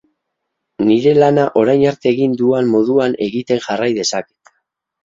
Nire 0.87 1.13
lana 1.17 1.43
orain 1.63 1.85
arte 1.91 2.11
egin 2.13 2.35
duan 2.41 2.73
moduan 2.73 3.15
egiten 3.29 3.65
jarrai 3.69 3.93
dezaket. 4.01 4.57